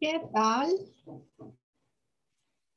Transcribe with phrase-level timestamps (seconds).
[0.00, 0.68] ¿Qué tal?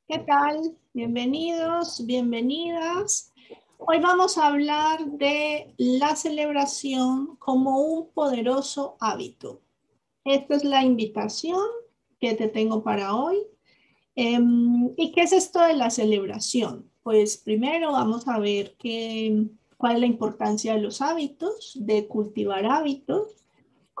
[0.08, 0.76] ¿Qué tal?
[0.92, 3.32] Bienvenidos, bienvenidas.
[3.78, 9.62] Hoy vamos a hablar de la celebración como un poderoso hábito.
[10.24, 11.64] Esta es la invitación
[12.18, 13.38] que te tengo para hoy.
[14.16, 16.90] Em, ¿Y qué es esto de la celebración?
[17.04, 19.46] Pues primero vamos a ver qué,
[19.76, 23.41] cuál es la importancia de los hábitos, de cultivar hábitos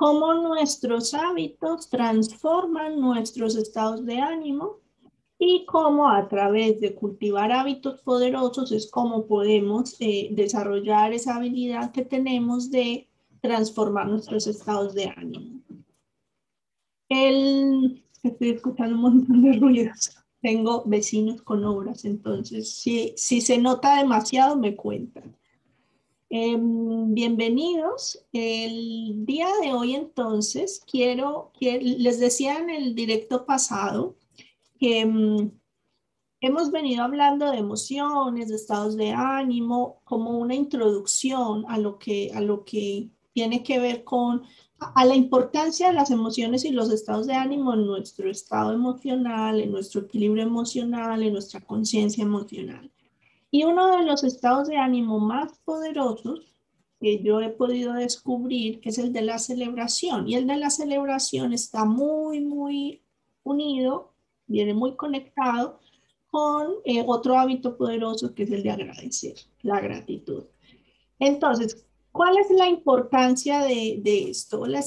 [0.02, 4.80] cómo nuestros hábitos transforman nuestros estados de ánimo
[5.38, 11.92] y cómo a través de cultivar hábitos poderosos es como podemos eh, desarrollar esa habilidad
[11.92, 13.06] que tenemos de
[13.40, 15.60] transformar nuestros estados de ánimo.
[17.08, 20.18] El, estoy escuchando un montón de ruidos.
[20.40, 25.36] Tengo vecinos con obras, entonces si, si se nota demasiado me cuentan.
[26.34, 28.24] Em, bienvenidos.
[28.32, 34.16] El día de hoy entonces quiero, que les decía en el directo pasado
[34.78, 35.50] que em,
[36.40, 42.30] hemos venido hablando de emociones, de estados de ánimo, como una introducción a lo que,
[42.34, 44.42] a lo que tiene que ver con
[44.78, 49.60] a la importancia de las emociones y los estados de ánimo en nuestro estado emocional,
[49.60, 52.90] en nuestro equilibrio emocional, en nuestra conciencia emocional.
[53.54, 56.40] Y uno de los estados de ánimo más poderosos
[56.98, 60.26] que yo he podido descubrir es el de la celebración.
[60.26, 63.02] Y el de la celebración está muy, muy
[63.42, 64.14] unido,
[64.46, 65.80] viene muy conectado
[66.30, 70.44] con eh, otro hábito poderoso que es el de agradecer, la gratitud.
[71.18, 74.62] Entonces, ¿cuál es la importancia de, de esto?
[74.62, 74.82] Hola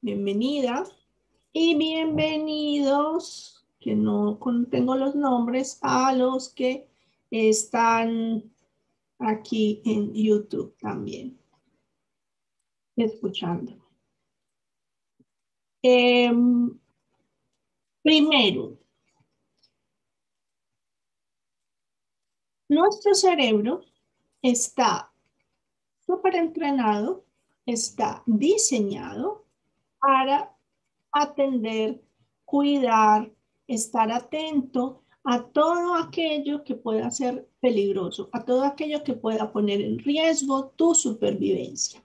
[0.00, 0.82] bienvenida
[1.52, 6.88] y bienvenidos, que no tengo los nombres, a los que
[7.30, 8.42] están
[9.18, 11.38] aquí en YouTube también,
[12.96, 13.72] escuchando.
[15.82, 16.78] Em,
[18.02, 18.78] primero,
[22.68, 23.84] nuestro cerebro
[24.42, 25.12] está
[26.04, 27.24] súper entrenado,
[27.64, 29.44] está diseñado
[29.98, 30.56] para
[31.12, 32.02] atender,
[32.44, 33.32] cuidar,
[33.66, 39.80] estar atento a todo aquello que pueda ser peligroso, a todo aquello que pueda poner
[39.80, 42.00] en riesgo tu supervivencia.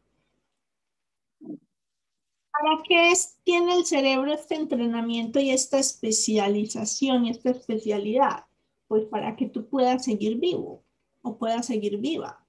[1.40, 8.46] ¿Para qué tiene el cerebro este entrenamiento y esta especialización y esta especialidad?
[8.88, 10.84] Pues para que tú puedas seguir vivo
[11.22, 12.44] o puedas seguir viva.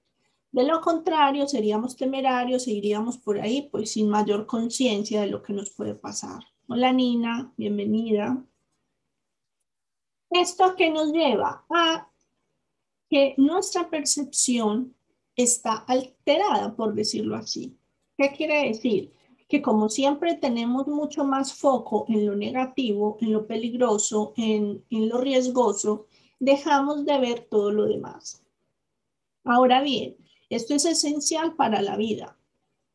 [0.51, 5.53] De lo contrario, seríamos temerarios, seguiríamos por ahí, pues sin mayor conciencia de lo que
[5.53, 6.43] nos puede pasar.
[6.67, 8.43] Hola Nina, bienvenida.
[10.33, 11.63] ¿Esto que nos lleva?
[11.69, 12.09] A
[13.07, 14.95] que nuestra percepción
[15.35, 17.77] está alterada, por decirlo así.
[18.17, 19.13] ¿Qué quiere decir?
[19.47, 25.07] Que como siempre tenemos mucho más foco en lo negativo, en lo peligroso, en, en
[25.07, 26.07] lo riesgoso,
[26.39, 28.43] dejamos de ver todo lo demás.
[29.43, 30.17] Ahora bien,
[30.49, 32.39] esto es esencial para la vida,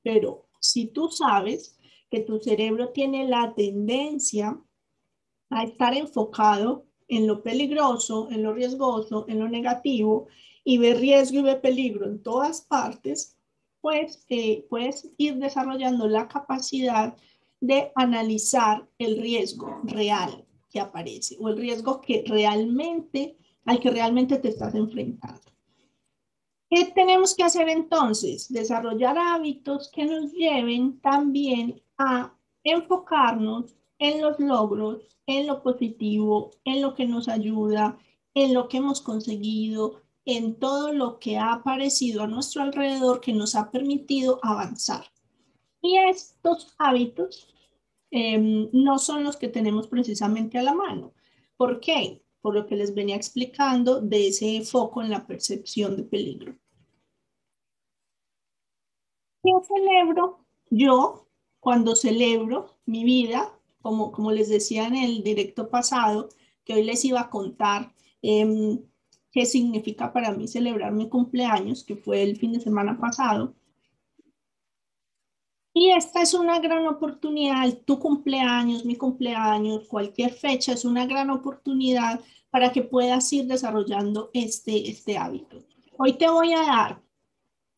[0.02, 1.78] pero si tú sabes
[2.10, 4.60] que tu cerebro tiene la tendencia
[5.50, 10.28] a estar enfocado en lo peligroso, en lo riesgoso, en lo negativo
[10.64, 13.36] y ve riesgo y ve peligro en todas partes,
[13.80, 17.16] pues eh, puedes ir desarrollando la capacidad
[17.60, 24.38] de analizar el riesgo real que aparece o el riesgo que realmente, al que realmente
[24.38, 25.40] te estás enfrentando.
[26.70, 28.52] ¿Qué tenemos que hacer entonces?
[28.52, 36.82] Desarrollar hábitos que nos lleven también a enfocarnos en los logros, en lo positivo, en
[36.82, 37.98] lo que nos ayuda,
[38.34, 43.32] en lo que hemos conseguido, en todo lo que ha aparecido a nuestro alrededor que
[43.32, 45.04] nos ha permitido avanzar.
[45.80, 47.48] Y estos hábitos
[48.10, 51.12] em, no son los que tenemos precisamente a la mano.
[51.56, 52.22] ¿Por qué?
[52.40, 56.54] Por lo que les venía explicando de ese foco en la percepción de peligro.
[59.42, 61.26] ¿Qué celebro yo
[61.60, 66.28] cuando celebro mi vida como, les decía en el directo pasado,
[66.64, 68.80] que hoy les iba a contar em,
[69.30, 73.54] qué significa para mí celebrar mi cumpleaños, que fue el fin de semana pasado.
[75.72, 81.30] Y esta es una gran oportunidad, tu cumpleaños, mi cumpleaños, cualquier fecha es una gran
[81.30, 82.20] oportunidad
[82.50, 85.64] para que puedas ir desarrollando este, este hábito.
[85.96, 87.02] Hoy te voy a dar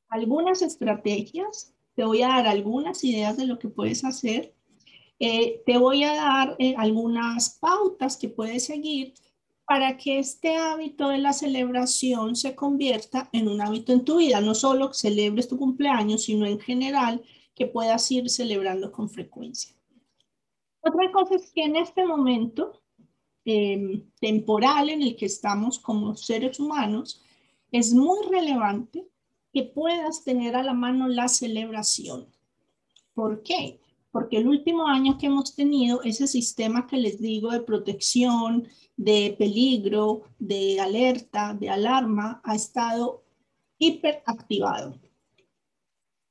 [0.08, 4.54] algunas estrategias, te voy a dar algunas ideas de lo que puedes hacer
[5.20, 9.12] eh, te voy a dar eh, algunas pautas que puedes seguir
[9.66, 14.40] para que este hábito de la celebración se convierta en un hábito en tu vida.
[14.40, 17.22] No solo que celebres tu cumpleaños, sino en general
[17.54, 19.76] que puedas ir celebrando con frecuencia.
[20.80, 22.80] Otra cosa es que en este momento
[23.44, 27.22] em, temporal en el que estamos como seres humanos,
[27.70, 29.06] es muy relevante
[29.52, 32.26] que puedas tener a la mano la celebración.
[33.12, 33.80] ¿Por qué?
[34.10, 38.66] Porque el último año que hemos tenido, ese sistema que les digo de protección,
[38.96, 43.22] de peligro, de alerta, de alarma, ha estado
[43.78, 44.98] hiperactivado.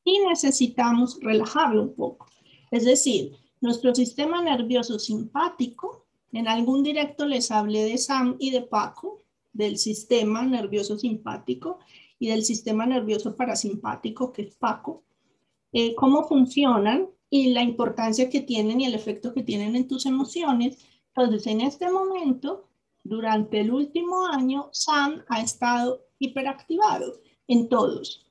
[0.04, 2.28] Y necesitamos relajarlo un poco.
[2.72, 8.62] Es decir, nuestro sistema nervioso simpático, en algún directo les hablé de Sam y de
[8.62, 11.80] Paco, del sistema nervioso simpático
[12.20, 15.04] y del sistema nervioso parasimpático, que es Paco,
[15.72, 20.06] eh, cómo funcionan y la importancia que tienen y el efecto que tienen en tus
[20.06, 20.80] emociones.
[21.16, 22.68] Entonces, en este momento,
[23.04, 28.26] durante el último año, Sam ha estado hiperactivado en todos.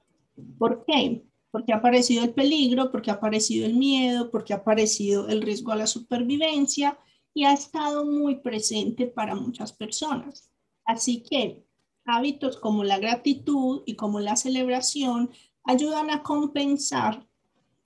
[0.58, 1.24] ¿Por qué?
[1.50, 5.72] Porque ha aparecido el peligro, porque ha aparecido el miedo, porque ha aparecido el riesgo
[5.72, 6.98] a la supervivencia
[7.34, 10.50] y ha estado muy presente para muchas personas.
[10.84, 11.64] Así que
[12.04, 15.30] hábitos como la gratitud y como la celebración
[15.64, 17.26] ayudan a compensar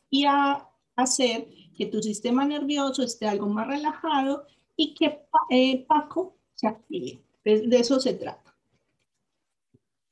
[0.08, 4.46] y a hacer que tu sistema nervioso esté algo más relajado
[4.76, 7.22] y que eh, Paco se active.
[7.44, 8.54] De, eso se trata.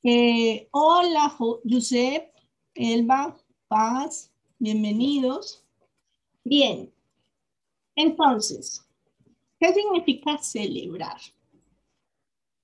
[0.03, 2.33] Eh, hola, Josep,
[2.73, 3.37] Elba,
[3.67, 5.63] Paz, bienvenidos.
[6.43, 6.91] Bien,
[7.95, 8.83] entonces,
[9.59, 11.21] ¿qué significa celebrar?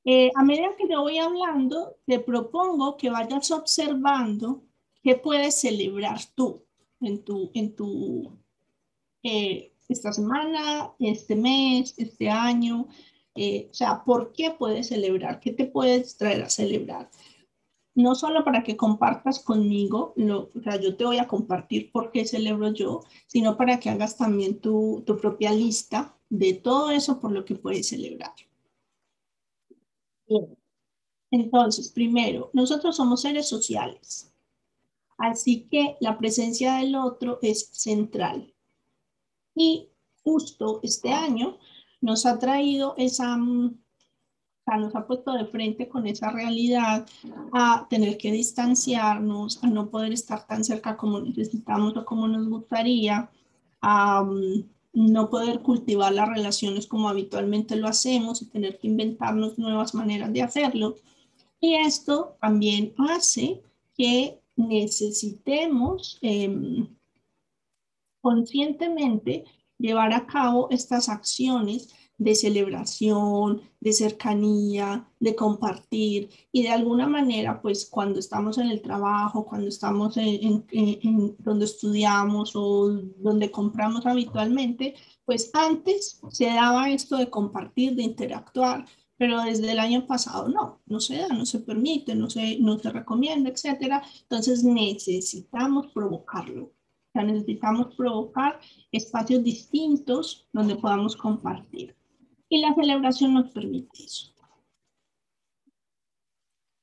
[0.03, 4.63] Eh, a medida que te voy hablando, te propongo que vayas observando
[5.03, 6.66] qué puedes celebrar tú
[7.01, 8.31] en tu, en tu,
[9.23, 12.87] eh, esta semana, este mes, este año.
[13.35, 15.39] Eh, o sea, ¿por qué puedes celebrar?
[15.39, 17.09] ¿Qué te puedes traer a celebrar?
[17.95, 22.25] No solo para que compartas conmigo, o sea, yo te voy a compartir por qué
[22.25, 27.31] celebro yo, sino para que hagas también tu, tu propia lista de todo eso por
[27.31, 28.33] lo que puedes celebrar.
[31.31, 34.33] Entonces, primero, nosotros somos seres sociales,
[35.17, 38.53] así que la presencia del otro es central.
[39.55, 39.89] Y
[40.23, 41.57] justo este año
[42.01, 43.77] nos ha traído esa, mm,
[44.79, 47.07] nos ha puesto de frente con esa realidad
[47.53, 52.47] a tener que distanciarnos, a no poder estar tan cerca como necesitamos o como nos
[52.49, 53.29] gustaría,
[53.81, 54.63] a mm,
[54.93, 60.33] no poder cultivar las relaciones como habitualmente lo hacemos y tener que inventarnos nuevas maneras
[60.33, 60.95] de hacerlo.
[61.59, 63.61] Y esto también hace
[63.95, 66.87] que necesitemos em,
[68.21, 69.45] conscientemente
[69.77, 77.61] llevar a cabo estas acciones de celebración, de cercanía, de compartir y de alguna manera,
[77.61, 80.65] pues cuando estamos en el trabajo, cuando estamos en,
[81.37, 84.95] donde estudiamos o donde compramos habitualmente,
[85.25, 88.85] pues antes se daba esto de compartir, de interactuar,
[89.17, 92.77] pero desde el año pasado no, no se da, no se permite, no se, no
[92.77, 94.03] se recomienda, etcétera.
[94.21, 96.65] Entonces necesitamos provocarlo.
[96.65, 98.59] O sea, necesitamos provocar
[98.91, 101.95] espacios distintos donde podamos compartir.
[102.49, 104.31] Y la celebración nos permite eso.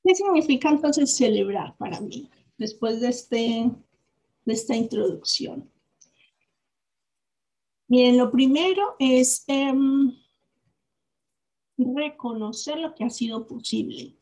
[0.03, 3.71] ¿Qué significa entonces celebrar para mí después de, este,
[4.45, 5.71] de esta introducción?
[7.87, 10.15] Bien, lo primero es em,
[11.77, 14.15] reconocer lo que ha sido posible.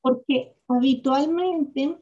[0.00, 1.96] Porque habitualmente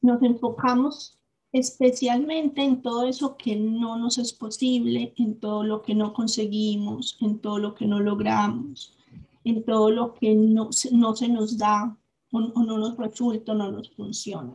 [0.00, 1.18] nos enfocamos
[1.52, 7.16] especialmente en todo eso que no nos es posible, en todo lo que no conseguimos,
[7.20, 8.96] en todo lo que no logramos,
[9.44, 11.96] en todo lo que no, no se nos da
[12.32, 14.54] o, no nos resulta no nos funciona.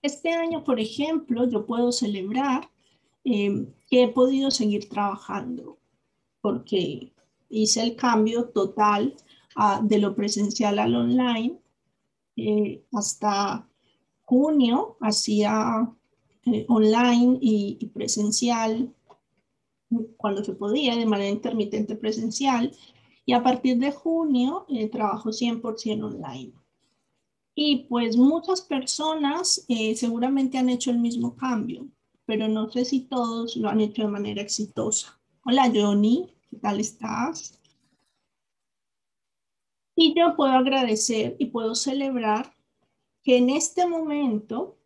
[0.00, 2.70] Este año, por ejemplo, yo puedo celebrar
[3.24, 5.78] eh, que he podido seguir trabajando
[6.40, 7.11] porque
[7.52, 9.14] hice el cambio total
[9.56, 11.60] ah, de lo presencial al online.
[12.36, 13.68] Eh, hasta
[14.22, 15.92] junio hacía
[16.46, 18.92] eh, online y, presencial
[20.16, 22.72] cuando se podía, de manera intermitente presencial.
[23.24, 26.52] Y a partir de junio eh, trabajo 100% online.
[27.54, 31.86] Y pues muchas personas eh, seguramente han hecho el mismo cambio,
[32.24, 35.20] pero no sé si todos lo han hecho de manera exitosa.
[35.44, 37.58] Hola Johnny, ¿qué tal estás?
[39.96, 42.54] Y yo puedo agradecer y puedo celebrar
[43.22, 44.76] que en este momento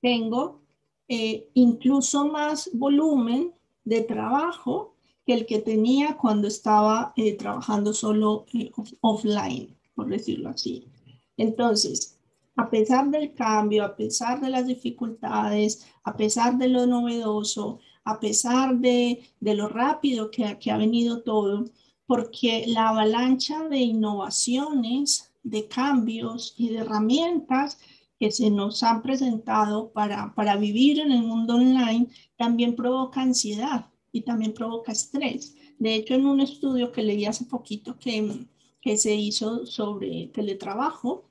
[0.00, 0.62] tengo
[1.06, 3.54] eh, incluso más volumen
[3.84, 10.48] de trabajo que el que tenía cuando estaba eh, trabajando solo eh, offline, por decirlo
[10.48, 10.88] así.
[11.36, 12.18] Entonces,
[12.56, 18.20] a pesar del cambio, a pesar de las dificultades, a pesar de lo novedoso, a
[18.20, 21.64] pesar de, lo rápido que, que ha venido todo,
[22.06, 27.78] porque la avalancha de innovaciones, de cambios y de herramientas
[28.18, 33.90] que se nos han presentado para, para vivir en el mundo online también provoca ansiedad
[34.12, 35.56] y también provoca estrés.
[35.78, 38.46] De hecho, en un estudio que leí hace poquito que,
[38.80, 41.28] que se hizo sobre teletrabajo,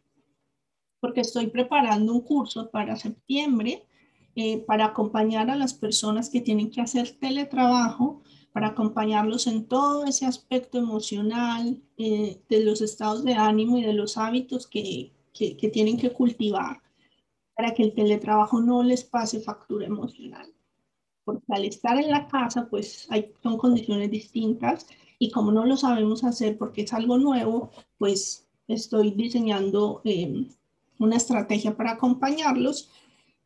[0.99, 3.85] porque estoy preparando un curso para septiembre
[4.35, 8.21] eh, para acompañar a las personas que tienen que hacer teletrabajo,
[8.51, 13.93] para acompañarlos en todo ese aspecto emocional, eh, de los estados de ánimo y de
[13.93, 16.81] los hábitos que, que, que tienen que cultivar
[17.55, 20.51] para que el teletrabajo no les pase factura emocional.
[21.23, 24.87] Porque al estar en la casa, pues hay, son condiciones distintas
[25.19, 30.47] y como no lo sabemos hacer porque es algo nuevo, pues estoy diseñando eh,
[30.99, 32.89] una estrategia para acompañarlos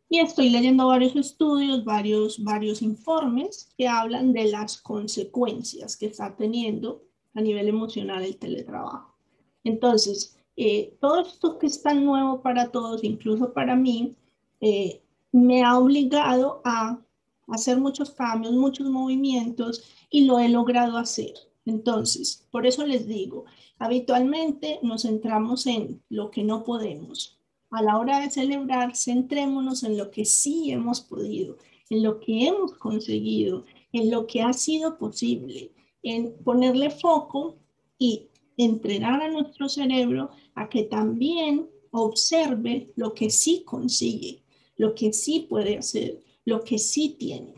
[0.10, 6.36] y estoy leyendo varios estudios, varios, varios informes que hablan de las consecuencias que está
[6.36, 9.16] teniendo a nivel emocional el teletrabajo.
[9.64, 14.16] Entonces, eh, todo esto que es tan nuevo para todos, incluso para mí,
[14.62, 17.00] eh, me ha obligado a
[17.48, 21.34] hacer muchos cambios, muchos movimientos y lo he logrado hacer.
[21.66, 23.46] Entonces, por eso les digo,
[23.78, 27.37] habitualmente nos centramos en lo que no podemos,
[27.70, 31.58] a la hora de celebrar, centrémonos en lo que sí hemos podido,
[31.90, 35.72] en lo que hemos conseguido, en lo que ha sido posible,
[36.04, 37.58] en ponerle foco
[37.98, 44.44] y entrenar a nuestro cerebro a que también observe lo que sí consigue,
[44.78, 47.56] lo que sí puede hacer, lo que sí tiene.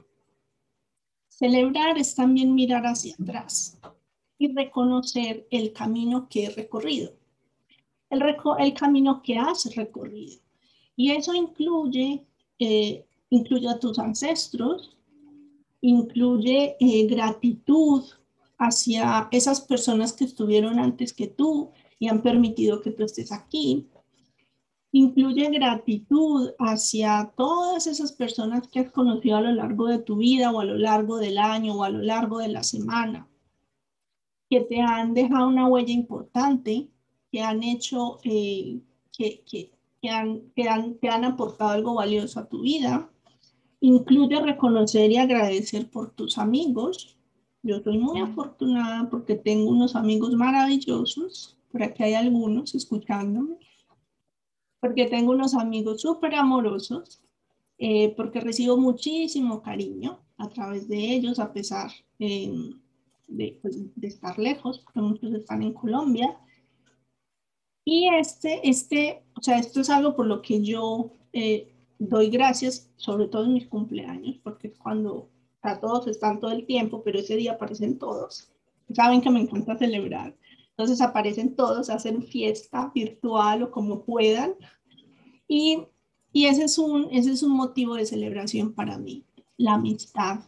[1.27, 3.79] Celebrar es también mirar hacia atrás
[4.37, 7.18] y reconocer el camino que he recorrido
[8.09, 10.39] el, camino que has recorrido.
[10.95, 12.25] Y eso incluye,
[12.59, 14.97] eh, incluye a tus ancestros,
[15.81, 18.03] incluye eh, gratitud
[18.57, 23.87] hacia esas personas que estuvieron antes que tú y han permitido que tú estés aquí.
[24.91, 30.51] Incluye gratitud hacia todas esas personas que has conocido a lo largo de tu vida
[30.51, 33.29] o a lo largo del año o a lo largo de la semana,
[34.49, 36.89] que te han dejado una huella importante
[37.31, 38.79] que han hecho, eh,
[39.15, 39.71] que, que,
[40.01, 43.09] que, han, que, han, que han aportado algo valioso a tu vida.
[43.81, 47.17] Incluye reconocer y agradecer por tus amigos.
[47.61, 51.57] Yo soy muy afortunada porque tengo unos amigos maravillosos.
[51.71, 53.57] Por aquí hay algunos escuchándome.
[54.79, 57.21] Porque tengo unos amigos súper amorosos.
[57.81, 62.51] Eh, porque recibo muchísimo cariño a través de ellos, a pesar eh,
[63.25, 66.37] de, pues, de, estar lejos, porque muchos están en Colombia.
[67.91, 72.87] Y este, este, o sea, esto es algo por lo que yo eh, doy gracias,
[72.97, 75.27] sobre todo en mis cumpleaños, porque cuando
[75.63, 78.51] a todos están todo el tiempo, pero ese día aparecen todos.
[78.93, 80.37] Saben que me encanta celebrar.
[80.69, 84.53] Entonces aparecen todos, hacen fiesta virtual o como puedan.
[85.47, 85.79] Y,
[86.31, 89.25] y ese, es un, ese es un motivo de celebración para mí,
[89.57, 90.41] la amistad.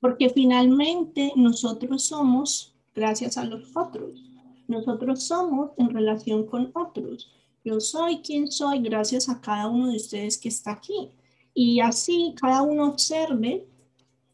[0.00, 4.29] Porque finalmente nosotros somos gracias a los otros.
[4.70, 7.28] Nosotros somos en relación con otros.
[7.64, 11.10] Yo soy quien soy gracias a cada uno de ustedes que está aquí.
[11.52, 13.66] Y así cada uno observe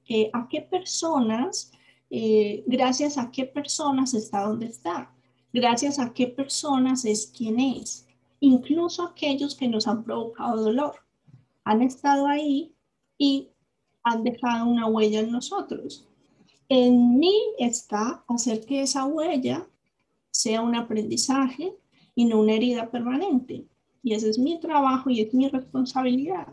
[0.06, 1.72] eh, a qué personas,
[2.10, 5.10] eh, gracias a qué personas está donde está,
[5.54, 8.06] gracias a qué personas es quien es,
[8.38, 10.96] incluso aquellos que nos han provocado dolor,
[11.64, 12.74] han estado ahí
[13.16, 13.48] y
[14.02, 16.06] han dejado una huella en nosotros.
[16.68, 19.66] En mí está hacer que esa huella
[20.36, 21.74] sea un aprendizaje
[22.14, 23.66] y no una herida permanente.
[24.02, 26.48] Y ese es mi trabajo y es mi responsabilidad.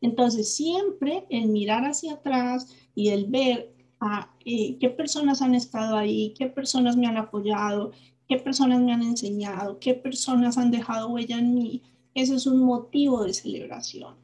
[0.00, 5.96] Entonces, siempre el mirar hacia atrás y el ver a eh, qué personas han estado
[5.96, 7.92] ahí, qué personas me han apoyado,
[8.28, 11.82] qué personas me han enseñado, qué personas han dejado huella en mí,
[12.14, 14.16] ese es un motivo de celebración.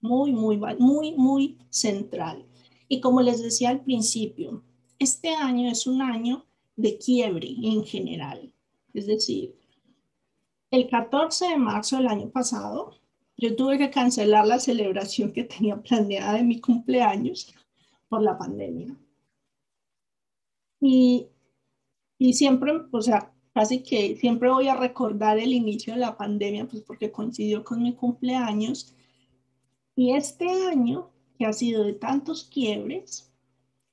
[0.00, 2.44] Muy, muy, muy, muy central.
[2.88, 4.64] Y como les decía al principio,
[4.98, 6.44] este año es un año
[6.76, 8.52] de quiebre en general.
[8.94, 9.54] Es decir,
[10.70, 12.94] el 14 de marzo del año pasado,
[13.36, 17.54] yo tuve que cancelar la celebración que tenía planeada de mi cumpleaños
[18.08, 18.96] por la pandemia.
[20.80, 21.26] Y,
[22.18, 26.66] y siempre, o sea, casi que siempre voy a recordar el inicio de la pandemia,
[26.66, 28.94] pues porque coincidió con mi cumpleaños.
[29.94, 33.32] Y este año, que ha sido de tantos quiebres,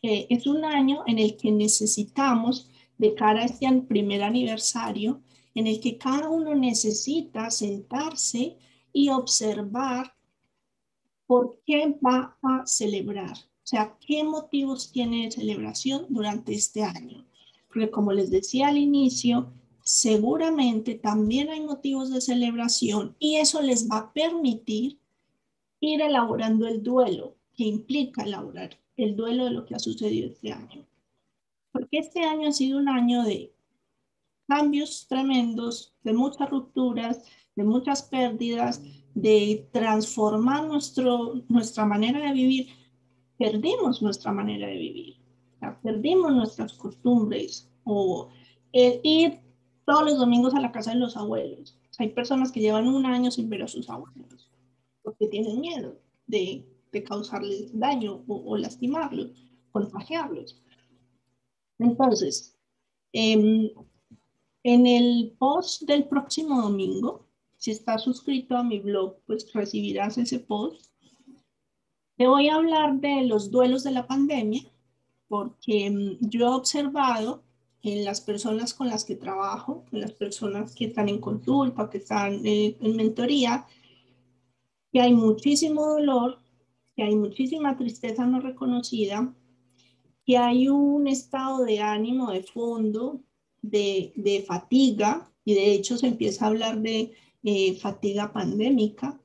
[0.01, 2.68] es un año en el que necesitamos,
[2.99, 5.21] de cara a este primer aniversario,
[5.55, 8.57] en el que cada uno necesita sentarse
[8.93, 10.13] y observar
[11.25, 13.33] por qué va a celebrar.
[13.37, 17.25] O sea, ¿qué motivos tiene de celebración durante este año?
[17.67, 19.51] Porque como les decía al inicio,
[19.83, 24.99] seguramente también hay motivos de celebración y eso les va a permitir
[25.79, 30.51] ir elaborando el duelo que implica elaborar el duelo de lo que ha sucedido este
[30.51, 30.85] año.
[31.71, 33.53] Porque este año ha sido un año de
[34.47, 37.23] cambios tremendos, de muchas rupturas,
[37.55, 38.81] de muchas pérdidas,
[39.13, 42.67] de transformar nuestro, nuestra manera de vivir.
[43.37, 45.17] Perdimos nuestra manera de vivir,
[45.81, 48.29] perdimos nuestras costumbres o
[48.73, 49.39] el ir
[49.85, 51.77] todos los domingos a la casa de los abuelos.
[51.99, 54.49] Hay personas que llevan un año sin ver a sus abuelos
[55.09, 59.31] porque tienen miedo de, de causarles daño o, o lastimarlos,
[59.71, 60.61] contagiarlos.
[61.79, 62.55] Entonces,
[63.13, 63.69] em,
[64.63, 67.25] en el post del próximo domingo,
[67.57, 70.91] si estás suscrito a mi blog, pues recibirás ese post.
[72.17, 74.63] Te voy a hablar de los duelos de la pandemia,
[75.27, 77.43] porque em, yo he observado
[77.81, 81.99] en las personas con las que trabajo, en las personas que están en consulta, que
[81.99, 83.65] están eh, en mentoría,
[84.91, 86.39] que hay muchísimo dolor,
[86.95, 89.33] que hay muchísima tristeza no reconocida,
[90.29, 93.19] que hay un estado de ánimo de fondo,
[93.63, 99.19] de, fatiga, y de hecho se empieza a hablar de eh, fatiga pandémica,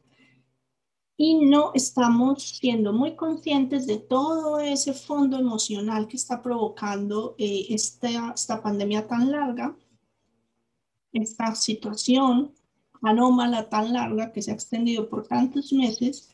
[1.18, 7.66] y no estamos siendo muy conscientes de todo ese fondo emocional que está provocando eh,
[7.68, 9.76] esta, esta pandemia tan larga,
[11.12, 12.54] esta situación
[13.02, 16.33] anómala tan larga que se ha extendido por tantos meses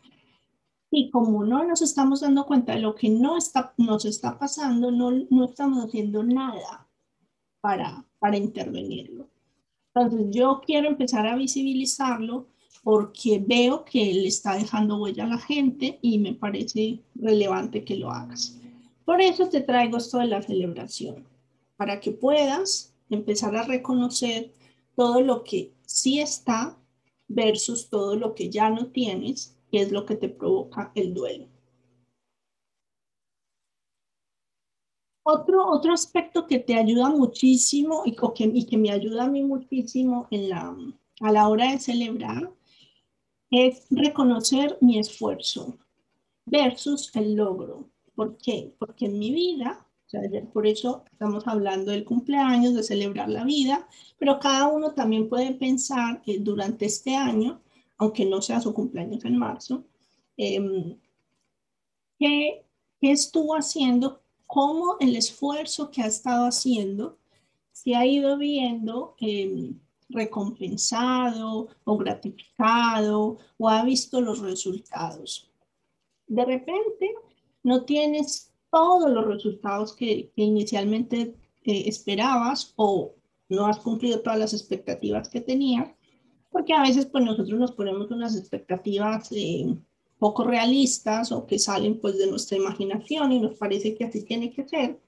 [0.91, 4.91] y como no nos estamos dando cuenta de lo que no está, nos está pasando,
[4.91, 6.89] no, no estamos haciendo nada
[7.61, 9.29] para, para intervenirlo.
[9.95, 12.49] Entonces yo quiero empezar a visibilizarlo
[12.83, 17.97] porque veo que le está dejando huella a la gente y me parece relevante que
[17.97, 18.59] lo hagas.
[19.05, 21.27] Por eso te traigo esto de la celebración,
[21.77, 24.53] para que puedas empezar a reconocer
[24.97, 26.77] todo lo que sí está
[27.29, 31.49] versus todo lo que ya no tienes que es lo que te provoca el duelo.
[35.23, 39.43] Otro, otro aspecto que te ayuda muchísimo y que, y que me ayuda a mí
[39.43, 40.77] muchísimo en la,
[41.21, 42.51] a la hora de celebrar
[43.51, 45.79] es reconocer mi esfuerzo
[46.47, 47.91] versus el logro.
[48.15, 48.75] ¿Por qué?
[48.79, 49.87] Porque en mi vida,
[50.53, 55.53] por eso estamos hablando del cumpleaños, de celebrar la vida, pero cada uno también puede
[55.55, 57.61] pensar que durante este año
[58.01, 59.85] aunque no sea su cumpleaños en marzo,
[60.39, 60.99] em,
[62.19, 62.65] ¿qué,
[63.03, 64.23] estuvo haciendo?
[64.47, 67.19] ¿Cómo el esfuerzo que ha estado haciendo
[67.73, 75.51] se ha ido viendo em, recompensado o gratificado o ha visto los resultados?
[76.27, 77.15] De repente
[77.63, 81.35] no tienes todos los resultados que, inicialmente
[81.65, 83.15] eh, esperabas o
[83.51, 85.91] no has cumplido todas las expectativas que tenías,
[86.51, 89.75] porque a veces pues nosotros nos ponemos unas expectativas eh,
[90.19, 94.53] poco realistas o que salen pues de nuestra imaginación y nos parece que así tiene
[94.53, 95.01] que ser.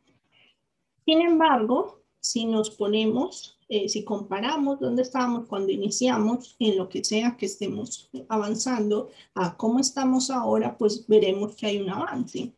[1.05, 7.05] Sin embargo, si nos ponemos, eh, si comparamos dónde estábamos cuando iniciamos, en lo que
[7.05, 12.53] sea que estemos avanzando, a cómo estamos ahora, pues veremos que hay un avance.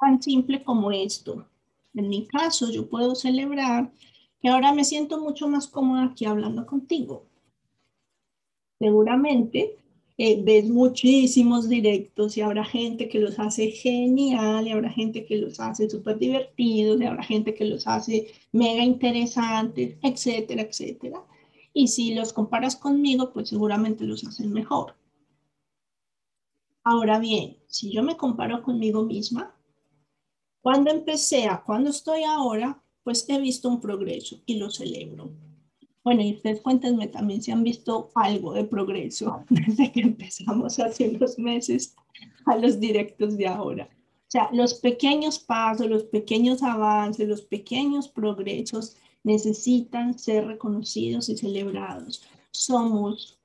[0.00, 1.46] Tan simple como esto.
[1.92, 3.92] En mi caso, yo puedo celebrar
[4.40, 7.29] que ahora me siento mucho más cómoda aquí hablando contigo
[8.80, 9.76] seguramente
[10.16, 15.36] eh, ves muchísimos directos y habrá gente que los hace genial y habrá gente que
[15.36, 21.22] los hace súper divertidos y habrá gente que los hace mega interesantes, etcétera, etcétera.
[21.72, 24.94] Y si los comparas conmigo, pues seguramente los hacen mejor.
[26.82, 29.54] Ahora bien, si yo me comparo conmigo misma,
[30.62, 35.30] cuando empecé a cuando estoy ahora, pues he visto un progreso y lo celebro.
[36.02, 41.10] Bueno, y ustedes cuéntenme también si han visto algo de progreso desde que empezamos hace
[41.10, 41.94] unos meses
[42.46, 43.84] a los directos de ahora.
[43.84, 51.36] O sea, los pequeños pasos, los pequeños avances, los pequeños progresos necesitan ser reconocidos y
[51.36, 52.22] celebrados.
[52.52, 53.38] Somos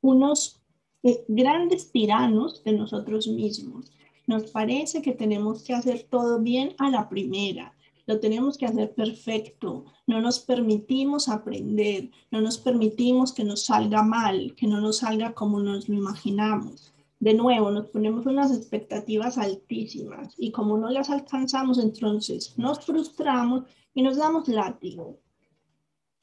[0.00, 0.60] unos
[1.02, 3.92] eh, grandes tiranos de nosotros mismos.
[4.26, 7.72] Nos parece que tenemos que hacer todo bien a la primera,
[8.08, 14.02] lo tenemos que hacer perfecto, no nos permitimos aprender, no nos permitimos que nos salga
[14.02, 16.94] mal, que no nos salga como nos lo imaginamos.
[17.20, 23.64] De nuevo, nos ponemos unas expectativas altísimas y como no las alcanzamos, entonces nos frustramos
[23.92, 25.18] y nos damos látigo.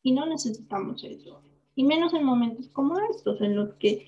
[0.01, 1.39] Y no necesitamos eso.
[1.75, 4.07] Y menos en momentos como estos, en los que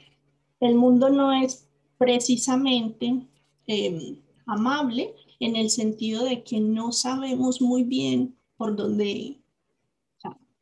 [0.61, 3.27] el mundo no es precisamente
[3.67, 9.39] em, amable en el sentido de que no sabemos muy bien por dónde,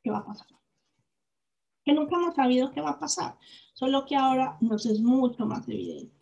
[0.03, 0.47] qué va a pasar.
[1.83, 3.37] Que nunca hemos sabido qué va a pasar,
[3.73, 6.13] solo que ahora nos es mucho más evidente.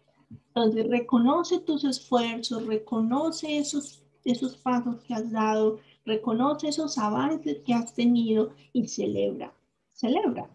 [0.48, 7.74] Entonces, reconoce tus esfuerzos, reconoce esos, esos pasos que has dado, reconoce esos avances que
[7.74, 9.54] has tenido y celebra,
[9.90, 10.50] celebra.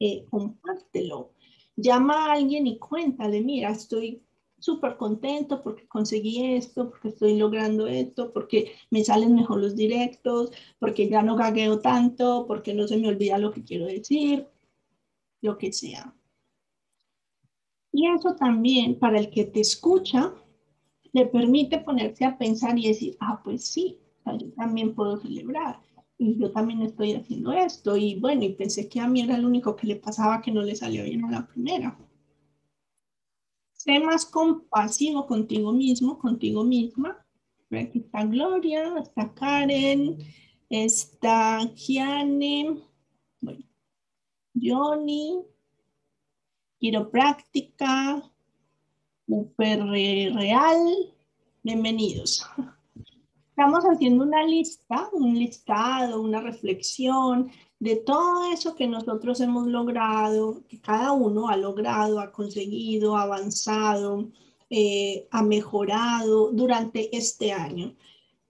[0.00, 1.32] Eh, compártelo.
[1.76, 4.22] Llama a alguien y cuéntale, mira, estoy
[4.58, 10.50] súper contento porque conseguí esto, porque estoy logrando esto, porque me salen mejor los directos,
[10.78, 14.46] porque ya no gagueo tanto, porque no se me olvida lo que quiero decir,
[15.42, 16.14] lo que sea.
[17.92, 20.32] Y eso también para el que te escucha
[21.12, 23.98] le permite ponerse a pensar y decir, ah, pues sí,
[24.38, 25.80] yo también puedo celebrar
[26.18, 29.44] y yo también estoy haciendo esto y bueno, y pensé que a mí era el
[29.44, 31.96] único que le pasaba que no le salió bien a la primera.
[33.78, 37.24] Sé más compasivo contigo mismo, contigo misma.
[37.70, 40.18] Aquí está Gloria, está Karen,
[40.68, 42.82] está Kiane,
[43.40, 43.64] bueno,
[44.60, 45.44] Johnny,
[46.80, 48.28] quiropráctica,
[49.28, 51.14] super real,
[51.62, 52.44] bienvenidos.
[53.50, 60.62] Estamos haciendo una lista, un listado, una reflexión de todo eso que nosotros hemos logrado,
[60.68, 64.28] que cada uno ha logrado, ha conseguido, ha avanzado,
[64.70, 67.94] eh, ha mejorado durante este año.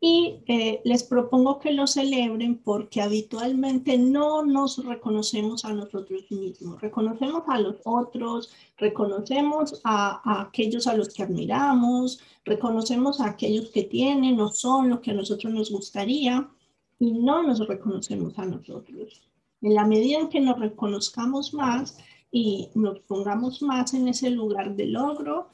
[0.00, 6.80] Y eh, les propongo que lo celebren porque habitualmente no nos reconocemos a nosotros mismos,
[6.80, 13.82] reconocemos a los otros, reconocemos a, aquellos a los que admiramos, reconocemos a aquellos que
[13.82, 16.48] tienen o son lo que a nosotros nos gustaría
[16.98, 19.22] y no nos reconocemos a nosotros.
[19.60, 21.98] En la medida en que nos reconozcamos más
[22.30, 25.48] y nos pongamos más en ese lugar de logro,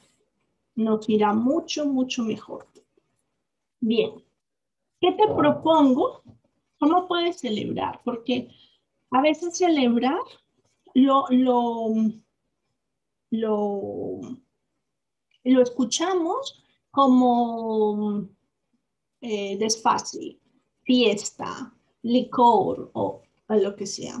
[0.75, 2.67] nos irá mucho, mucho mejor.
[3.79, 4.11] Bien,
[5.05, 6.23] ¿Qué te propongo?
[6.79, 8.01] ¿Cómo puedes celebrar?
[8.03, 8.49] Porque
[9.11, 10.19] a veces celebrar
[10.95, 11.93] lo, lo,
[13.29, 14.19] lo,
[15.43, 18.27] lo escuchamos como
[19.21, 20.39] eh, desfácil,
[20.85, 24.17] fiesta, licor o, lo que sea.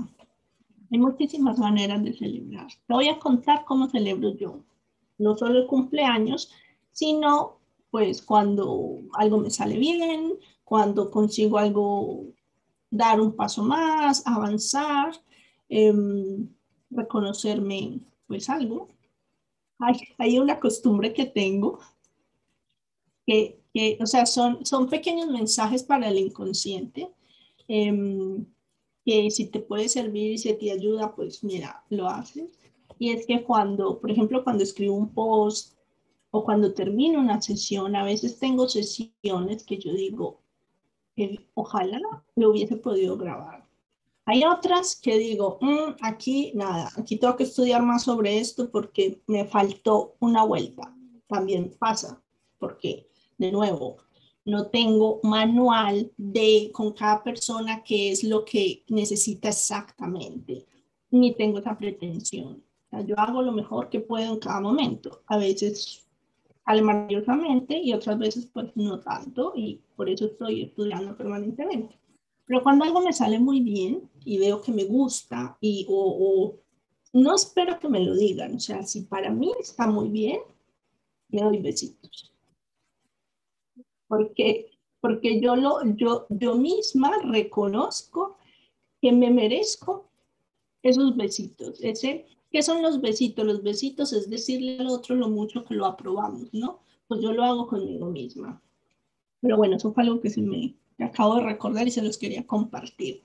[0.91, 2.67] Hay muchísimas maneras de celebrar.
[2.87, 4.59] Te voy a contar cómo celebro yo.
[5.17, 6.51] No solo el cumpleaños,
[6.91, 12.25] sino pues cuando algo me sale bien, cuando consigo algo,
[12.89, 15.13] dar un paso más, avanzar,
[15.69, 16.49] em,
[16.89, 18.89] reconocerme pues algo.
[19.79, 21.79] Hay, hay, una costumbre que tengo
[23.25, 27.11] que, que, o sea, son, son pequeños mensajes para el inconsciente
[27.67, 28.45] em,
[29.03, 32.57] que si te puede servir y si te ayuda, pues mira, lo haces.
[32.97, 35.77] Y es que cuando, por ejemplo, cuando escribo un post
[36.31, 40.39] o cuando termino una sesión, a veces tengo sesiones que yo digo,
[41.53, 41.99] ojalá
[42.37, 43.67] lo hubiese podido grabar.
[44.23, 49.21] Hay otras que digo, mm, aquí nada, aquí tengo que estudiar más sobre esto porque
[49.27, 50.95] me faltó una vuelta.
[51.27, 52.23] También pasa,
[52.57, 53.97] porque de nuevo,
[54.45, 60.65] no tengo manual de con cada persona qué es lo que necesita exactamente,
[61.09, 62.63] ni tengo esa pretensión.
[63.05, 65.21] yo hago lo mejor que puedo en cada momento.
[65.27, 66.05] A veces
[66.81, 71.95] maravillosamente y otras veces pues no tanto y por eso estoy estudiando permanentemente.
[72.45, 76.55] Pero cuando algo me sale muy bien y veo que me gusta y o,
[77.13, 80.39] no espero que me lo digan, o sea, si para mí está muy bien,
[81.29, 82.34] me doy besitos.
[84.15, 88.37] Porque porque yo lo yo yo misma reconozco
[89.01, 90.09] que me merezco
[90.81, 92.25] esos besitos, ese
[92.55, 93.45] ¿Qué son los besitos?
[93.45, 96.79] Los besitos es decirle al otro lo mucho que lo aprobamos, ¿no?
[97.05, 98.61] Pues yo lo hago conmigo misma.
[99.41, 102.47] Pero bueno, eso fue algo que se me acabo de recordar y se los quería
[102.47, 103.21] compartir.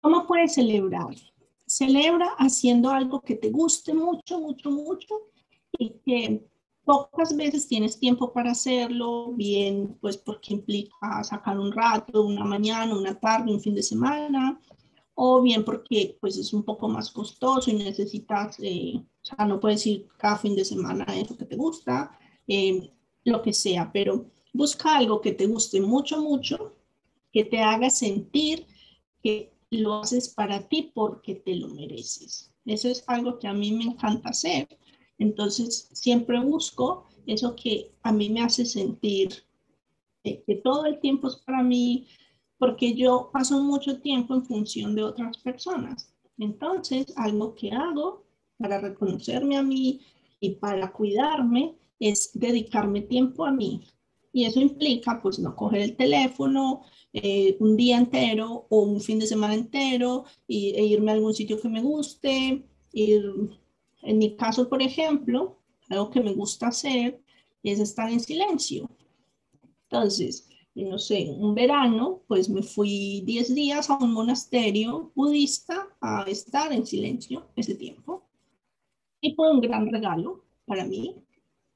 [0.00, 1.16] ¿Cómo puedes celebrar?
[1.66, 5.32] Celebra haciendo algo que te guste mucho, mucho, mucho
[5.76, 6.44] y que
[6.84, 12.96] pocas veces tienes tiempo para hacerlo, bien, pues porque implica sacar un rato, una mañana,
[12.96, 14.60] una tarde, un fin de semana,
[15.14, 19.60] o bien porque pues es un poco más costoso y necesitas, eh, o sea, no
[19.60, 22.18] puedes ir cada fin de semana a eso que te gusta,
[22.48, 22.92] eh,
[23.24, 26.74] lo que sea, pero busca algo que te guste mucho, mucho,
[27.32, 28.66] que te haga sentir
[29.22, 32.52] que lo haces para ti porque te lo mereces.
[32.64, 34.68] Eso es algo que a mí me encanta hacer.
[35.18, 39.44] Entonces, siempre busco eso que a mí me hace sentir
[40.24, 42.06] eh, que todo el tiempo es para mí,
[42.58, 46.14] porque yo paso mucho tiempo en función de otras personas.
[46.38, 48.24] Entonces, algo que hago
[48.56, 50.00] para reconocerme a mí
[50.40, 53.80] y para cuidarme es dedicarme tiempo a mí.
[54.32, 59.18] Y eso implica, pues, no coger el teléfono eh, un día entero o un fin
[59.18, 62.64] de semana entero y, e irme a algún sitio que me guste.
[62.92, 63.60] Ir,
[64.02, 67.20] en mi caso, por ejemplo, algo que me gusta hacer
[67.62, 68.88] es estar en silencio.
[69.84, 76.24] Entonces, no sé, un verano, pues me fui 10 días a un monasterio budista a
[76.24, 78.24] estar en silencio ese tiempo.
[79.20, 81.14] Y fue un gran regalo para mí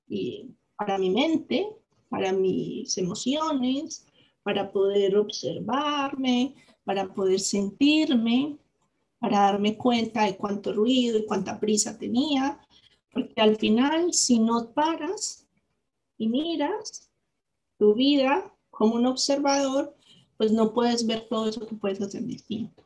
[0.08, 1.68] y para mi mente,
[2.08, 4.06] para mis emociones,
[4.42, 8.56] para poder observarme, para poder sentirme,
[9.26, 12.60] para darme cuenta de cuánto ruido y cuánta prisa tenía,
[13.12, 15.48] porque al final si no paras
[16.16, 17.10] y miras
[17.76, 19.96] tu vida como un observador,
[20.36, 22.84] pues no puedes ver todo eso que puedes hacer distinto.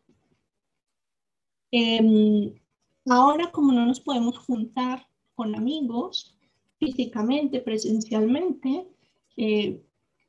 [1.72, 2.54] Em,
[3.10, 6.38] ahora, como no nos podemos juntar con amigos
[6.78, 8.88] físicamente, presencialmente,
[9.36, 9.78] eh,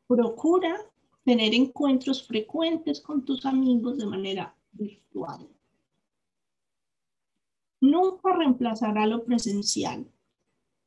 [0.07, 0.77] procura
[1.23, 5.47] tener encuentros frecuentes con tus amigos de manera virtual.
[7.81, 10.05] Nunca reemplazará lo presencial,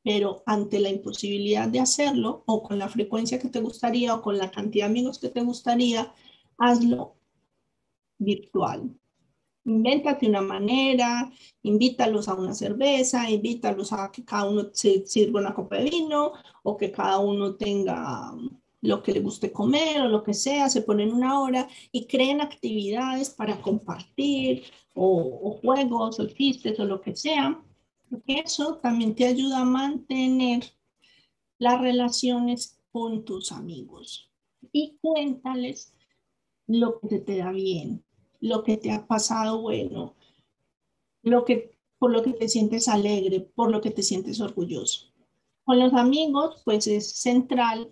[0.01, 4.37] pero ante la imposibilidad de hacerlo o con la frecuencia que te gustaría o con
[4.37, 6.13] la cantidad de amigos que te gustaría,
[6.57, 7.17] hazlo
[8.17, 8.97] virtual.
[9.65, 11.31] Invéntate una manera,
[11.63, 16.77] invítalos a una cerveza, invítalos a que cada uno sirva una copa de vino o
[16.77, 18.31] que cada uno tenga
[18.85, 22.41] lo que le guste comer o lo que sea, se ponen una hora y creen
[22.41, 27.61] actividades para compartir o, juegos o chistes o lo que sea
[28.09, 30.63] porque eso también te ayuda a mantener
[31.57, 34.31] las relaciones con tus amigos.
[34.71, 35.93] Y cuéntales
[36.67, 38.03] lo que te da bien,
[38.39, 40.15] lo que te ha pasado bueno,
[41.23, 45.11] lo que, por lo que te sientes alegre, por lo que te sientes orgulloso.
[45.63, 47.89] Con los amigos, pues es central,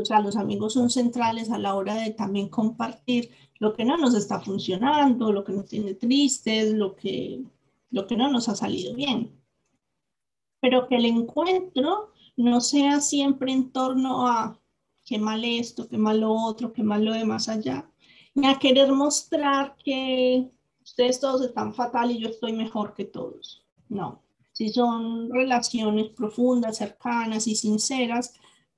[0.00, 3.96] o sea, los amigos son centrales a la hora de también compartir lo que no
[3.96, 7.42] nos está funcionando, lo que nos tiene tristes, lo que,
[7.90, 9.32] lo que no nos ha salido bien
[10.64, 14.58] pero que el encuentro no sea siempre en torno a
[15.04, 17.86] qué mal esto, qué mal lo otro, qué mal lo de más allá,
[18.32, 20.50] ni a querer mostrar que
[20.82, 23.62] ustedes todos están fatal y yo estoy mejor que todos.
[23.90, 28.32] No, si son relaciones profundas, cercanas y sinceras,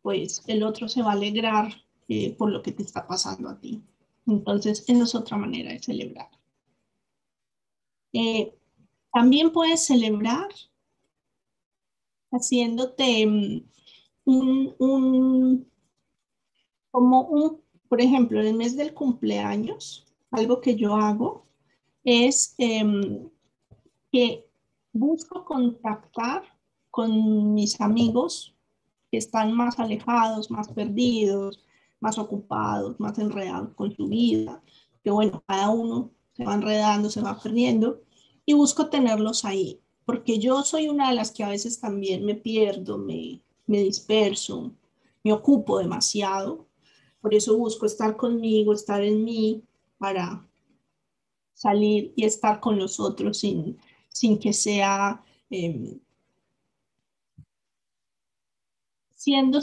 [0.07, 1.73] pues el otro se va a alegrar
[2.07, 3.83] eh, por lo que te está pasando a ti.
[4.25, 6.31] Entonces, esa es otra manera de celebrar.
[8.12, 8.57] Eh,
[9.12, 10.47] también puedes celebrar
[12.31, 13.66] haciéndote mm,
[14.79, 15.73] un,
[16.92, 21.49] como un, por ejemplo, en el mes del cumpleaños, algo que yo hago
[22.05, 23.29] es em,
[24.12, 24.49] que
[24.92, 26.45] busco contactar
[26.92, 28.56] con mis amigos
[29.11, 31.64] que están más alejados, más perdidos,
[32.01, 34.62] más ocupados, más enredados con su vida,
[35.03, 38.03] que bueno, cada uno se va enredando, se va perdiendo,
[38.45, 42.37] y busco tenerlos ahí porque yo soy una de las que a veces también me
[42.37, 44.73] pierdo, me, me disperso,
[45.25, 46.69] me ocupo demasiado.
[47.21, 49.64] Por eso busco estar conmigo, estar en mí
[49.99, 50.49] para
[51.55, 55.99] salir y estar con los otros sin, sin que sea em,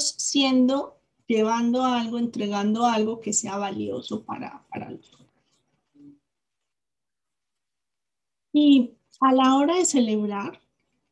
[0.02, 0.98] siendo,
[1.28, 5.30] llevando algo, entregando algo que sea valioso para, para los otros.
[8.52, 10.60] Y a la hora de celebrar,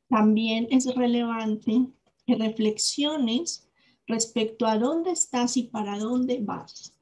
[0.10, 1.88] también es relevante
[2.28, 3.68] que reflexiones
[4.06, 6.94] respecto a dónde estás y para dónde vas.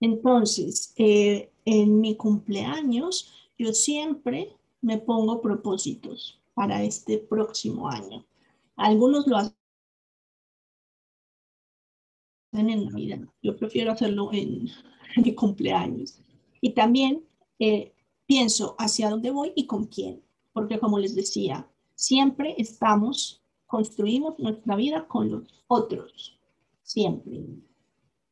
[0.00, 8.26] Entonces, eh, en mi cumpleaños, yo siempre me pongo propósitos para este próximo año.
[8.76, 9.63] Algunos lo hacen
[12.54, 13.20] en Navidad.
[13.42, 14.70] Yo prefiero hacerlo en,
[15.16, 16.20] mi cumpleaños.
[16.60, 17.24] Y también
[17.58, 17.92] eh,
[18.26, 24.74] pienso hacia dónde voy y con quién, porque como les decía, siempre estamos, construimos nuestra
[24.74, 26.38] vida con los otros,
[26.82, 27.44] siempre.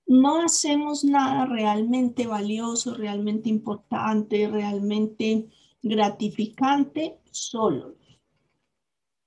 [0.06, 5.48] No hacemos nada realmente valioso, realmente importante, realmente
[5.82, 7.94] gratificante solos.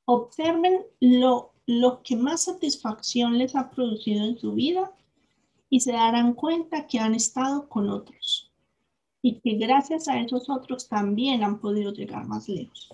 [0.06, 4.92] Observen lo, lo que más satisfacción les ha producido en su vida
[5.70, 8.52] y se darán cuenta que han estado con otros
[9.22, 12.90] y que gracias a esos otros también han podido llegar más lejos.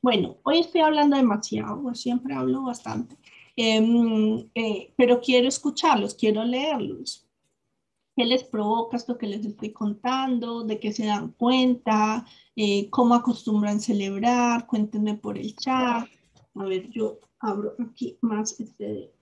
[0.00, 3.16] Bueno, hoy estoy hablando demasiado, pues siempre hablo bastante,
[3.56, 7.26] em, eh, pero quiero escucharlos, quiero leerlos.
[8.16, 10.64] ¿Qué les provoca esto que les estoy contando?
[10.64, 12.24] ¿De qué se dan cuenta?
[12.54, 14.66] Eh, ¿Cómo acostumbran celebrar?
[14.66, 16.08] Cuéntenme por el chat.
[16.54, 19.12] A ver, yo abro aquí más este de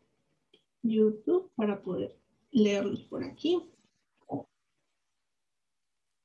[0.82, 2.16] YouTube para poder
[2.50, 3.62] leerlos por aquí.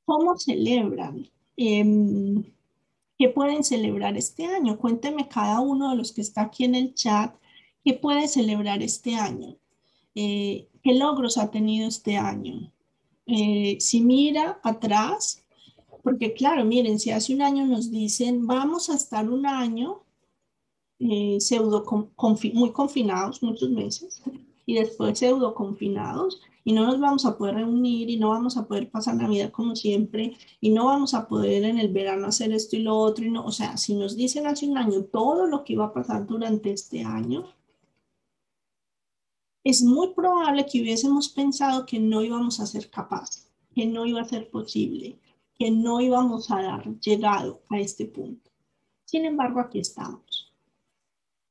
[0.06, 1.30] ¿Cómo celebran?
[1.56, 2.44] Em,
[3.18, 4.78] ¿Qué pueden celebrar este año?
[4.80, 7.36] Cuénteme cada uno de los que está aquí en el chat,
[7.84, 9.58] ¿qué puede celebrar este año?
[10.16, 12.72] Eh, ¿Qué logros ha tenido este año?
[13.26, 15.46] Eh, si mira atrás,
[16.02, 20.02] porque claro, miren, si hace un año nos dicen, vamos a estar un año
[21.00, 21.84] eh, pseudo
[22.54, 24.22] muy confinados, muchos meses,
[24.66, 28.68] y después pseudo confinados, y no nos vamos a poder reunir y no vamos a
[28.68, 32.76] poder pasar Navidad como siempre y no vamos a poder en el verano hacer esto
[32.76, 33.26] y lo otro.
[33.26, 35.94] Y no, o sea, si nos dicen hace un año todo lo que iba a
[35.94, 37.46] pasar durante este año,
[39.64, 44.22] es muy probable que hubiésemos pensado que no íbamos a ser capaces, que no iba
[44.22, 45.20] a ser posible,
[45.58, 48.50] que no íbamos a dar llegado a este punto.
[49.06, 50.22] Sin embargo, aquí estamos.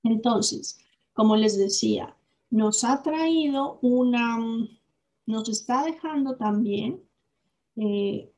[0.09, 0.79] Entonces,
[1.13, 2.17] como les decía,
[2.51, 4.39] nos ha traído una,
[5.27, 7.03] nos está dejando también
[7.77, 8.33] eh,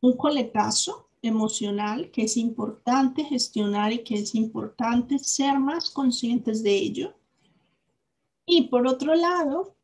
[0.00, 6.76] un coletazo emocional que es importante gestionar y que es importante ser más conscientes de
[6.76, 7.14] ello
[8.46, 9.74] y por otro lado,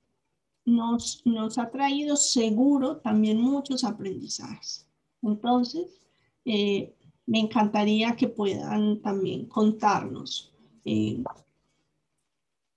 [0.64, 1.22] nos,
[1.58, 4.86] ha traído seguro también muchos aprendizajes.
[5.22, 5.86] Entonces,
[6.44, 6.94] eh,
[7.26, 10.49] me encantaría que puedan también contarnos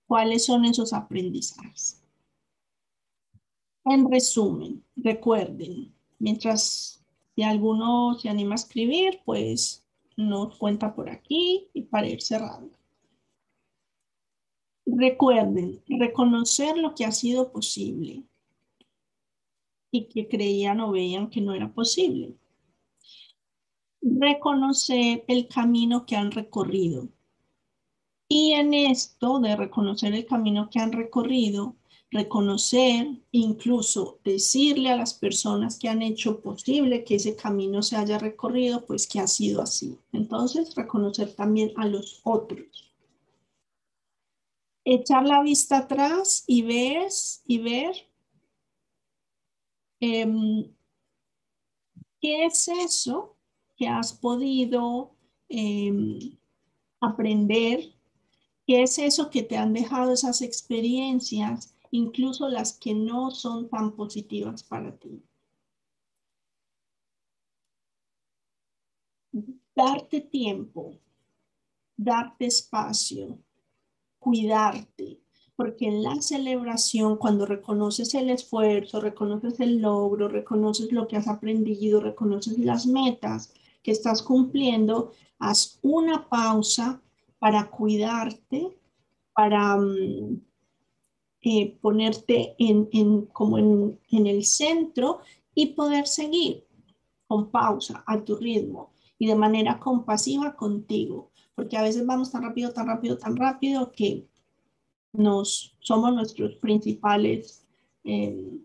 [0.07, 2.01] cuáles son esos aprendizajes.
[3.85, 7.03] En resumen, recuerden, mientras
[7.35, 9.85] si alguno se anima a escribir, pues
[10.15, 12.77] nos cuenta por aquí y para ir cerrando.
[14.85, 18.23] Recuerden, reconocer lo que ha sido posible
[19.91, 22.35] y que creían o veían que no era posible.
[24.01, 27.09] Reconocer el camino que han recorrido.
[28.35, 31.75] Y en esto de reconocer el camino que han recorrido,
[32.09, 38.17] reconocer, incluso decirle a las personas que han hecho posible que ese camino se haya
[38.17, 39.99] recorrido, pues que ha sido así.
[40.11, 42.93] Entonces, reconocer también a los otros
[44.85, 47.07] echar la vista atrás y ver,
[47.45, 47.95] y ver
[49.99, 50.73] em,
[52.19, 53.37] qué es eso
[53.77, 55.15] que has podido
[55.49, 56.37] em,
[56.99, 57.93] aprender,
[58.65, 63.95] qué es eso que te han dejado esas experiencias, incluso las que no son tan
[63.95, 65.21] positivas para ti.
[69.75, 70.99] Darte tiempo,
[71.97, 73.39] darte espacio,
[74.19, 75.19] cuidarte,
[75.55, 81.27] porque en la celebración, cuando reconoces el esfuerzo, reconoces el logro, reconoces lo que has
[81.27, 87.02] aprendido, reconoces las metas que estás cumpliendo, haz una pausa
[87.43, 88.73] para cuidarte,
[89.33, 90.41] para mm,
[91.41, 95.19] eh, ponerte en, como en, en el centro
[95.53, 96.65] y poder seguir
[97.27, 102.43] con pausa a tu ritmo y de manera compasiva contigo porque a veces vamos tan
[102.43, 104.25] rápido, tan rápido, tan rápido que
[105.11, 107.67] nos somos nuestros principales
[108.05, 108.57] eh,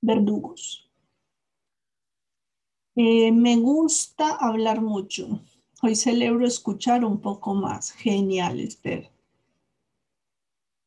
[0.00, 0.90] verdugos.
[2.96, 5.42] Eh, me gusta hablar mucho.
[5.86, 7.92] Hoy celebro escuchar un poco más.
[7.92, 9.08] Genial, Esther.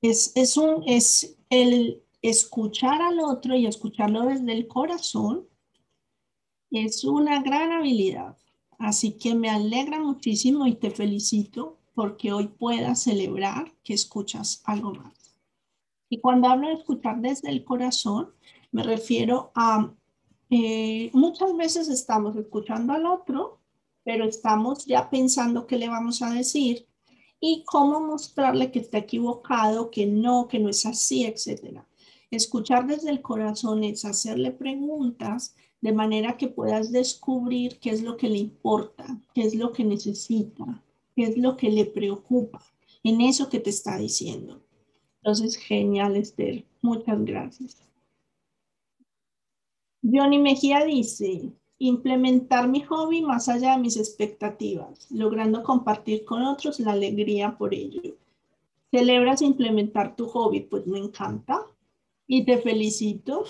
[0.02, 5.48] Es, es, un, es el escuchar al otro y escucharlo desde el corazón.
[6.70, 8.38] Es una gran habilidad.
[8.78, 14.94] Así que me alegra muchísimo y te felicito porque hoy puedas celebrar que escuchas algo
[14.96, 15.34] más.
[16.10, 18.34] Y cuando hablo de escuchar desde el corazón,
[18.74, 19.94] me refiero a
[20.50, 23.59] eh, muchas veces estamos escuchando al otro,
[24.04, 26.88] pero estamos ya pensando qué le vamos a decir
[27.40, 31.82] y cómo mostrarle que está equivocado, que no, que no es así, etc.
[32.32, 38.18] Escuchar desde el corazón es hacerle preguntas de manera que puedas descubrir qué es lo
[38.18, 40.84] que le importa, qué es lo que necesita,
[41.16, 42.62] qué es lo que le preocupa
[43.04, 44.62] en eso que te está diciendo.
[45.22, 46.66] Entonces, genial, Esther.
[46.82, 47.78] Muchas gracias.
[50.02, 56.80] Johnny Mejía dice, implementar mi hobby más allá de mis expectativas, logrando compartir con otros
[56.80, 58.02] la alegría por ello.
[58.92, 60.62] ¿Celebras implementar tu hobby?
[60.62, 61.66] Pues me encanta
[62.28, 63.46] y te felicito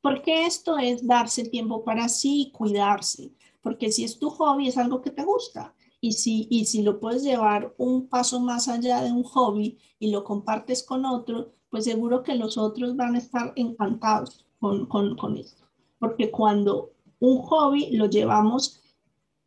[0.00, 3.32] porque esto es darse tiempo para sí y cuidarse.
[3.62, 5.74] Porque si es tu hobby, es algo que te gusta.
[6.00, 10.10] Y si, y si lo puedes llevar un paso más allá de un hobby y
[10.10, 15.16] lo compartes con otro, pues seguro que los otros van a estar encantados con, con,
[15.16, 15.64] con esto.
[16.00, 16.90] Porque cuando
[17.22, 18.82] un hobby lo llevamos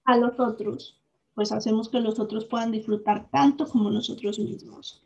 [0.05, 0.97] a los otros,
[1.33, 5.03] pues hacemos que los otros puedan disfrutar tanto como nosotros mismos.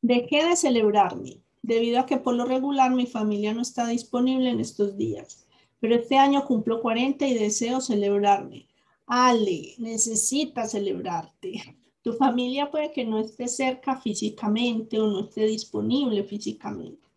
[0.00, 4.60] Dejé de celebrarme debido a que por lo regular mi familia no está disponible en
[4.60, 5.48] estos días,
[5.80, 8.68] pero este año cumplo 40 y deseo celebrarme.
[9.06, 11.76] Ale, necesitas celebrarte.
[12.02, 17.08] Tu familia puede que no esté cerca físicamente o no esté disponible físicamente,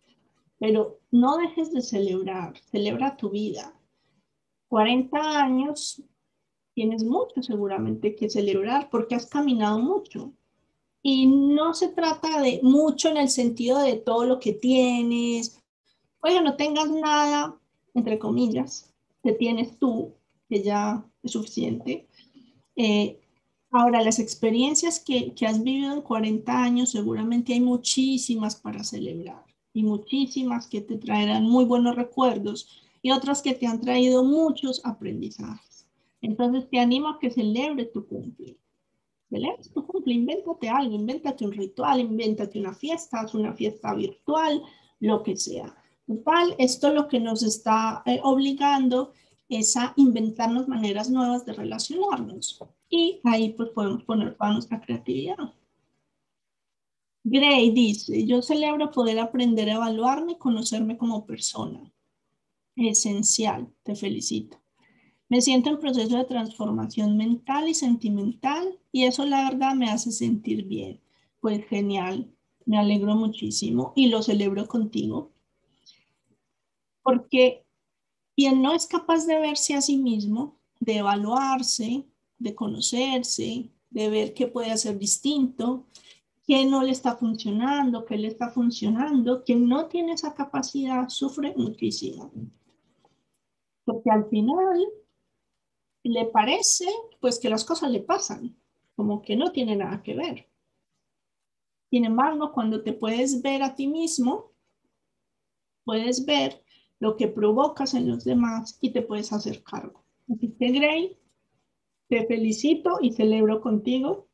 [0.58, 3.77] pero no dejes de celebrar, celebra tu vida.
[4.68, 6.02] 40 años,
[6.74, 10.32] tienes mucho seguramente que celebrar porque has caminado mucho.
[11.02, 15.62] Y no se trata de mucho en el sentido de todo lo que tienes.
[16.20, 17.58] Oye, no tengas nada,
[17.94, 18.92] entre comillas,
[19.22, 20.14] que tienes tú,
[20.48, 22.08] que ya es suficiente.
[22.76, 23.18] Eh,
[23.70, 29.44] Ahora, las experiencias que, has vivido en 40 años, seguramente hay muchísimas para celebrar
[29.74, 32.68] y muchísimas que te traerán muy buenos recuerdos
[33.02, 35.86] y otras que te han traído muchos aprendizajes.
[36.20, 38.58] Entonces, te animo a que celebres tu cumple.
[39.30, 44.62] Celebres tu cumple, invéntate algo, invéntate un ritual, invéntate una fiesta, haz una fiesta virtual,
[45.00, 45.76] lo que sea.
[46.06, 49.12] Total, esto lo que nos está eh, obligando
[49.48, 52.58] es a inventarnos maneras nuevas de relacionarnos.
[52.88, 55.36] Y ahí pues podemos poner toda nuestra creatividad.
[57.24, 61.92] Gray dice, yo celebro poder aprender a evaluarme y conocerme como persona.
[62.78, 64.56] Esencial, te felicito.
[65.28, 70.12] Me siento en proceso de transformación mental y sentimental y eso la verdad me hace
[70.12, 71.00] sentir bien.
[71.40, 72.32] Pues genial,
[72.66, 75.32] me alegro muchísimo y lo celebro contigo.
[77.02, 77.64] Porque
[78.36, 82.06] quien no es capaz de verse a sí mismo, de evaluarse,
[82.38, 85.88] de conocerse, de ver qué puede hacer distinto,
[86.46, 91.54] qué no le está funcionando, qué le está funcionando, quien no tiene esa capacidad sufre
[91.56, 92.30] muchísimo.
[93.88, 94.84] Porque al final
[96.02, 96.84] le parece
[97.20, 98.54] pues que las cosas le pasan,
[98.94, 100.46] como que no tiene nada que ver.
[101.88, 104.52] Sin embargo, cuando te puedes ver a ti mismo,
[105.84, 106.62] puedes ver
[106.98, 110.04] lo que provocas en los demás y te puedes hacer cargo.
[110.30, 111.18] Así que Gray
[112.08, 114.28] te felicito y celebro contigo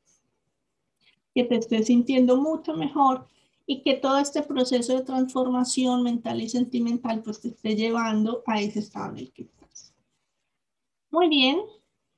[1.32, 3.28] que te estés sintiendo mucho mejor
[3.66, 8.60] y que todo este proceso de transformación mental y sentimental pues te esté llevando a
[8.60, 9.94] ese estado en el que estás.
[11.10, 11.60] Muy bien,